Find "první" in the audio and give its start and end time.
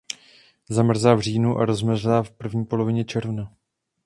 2.31-2.65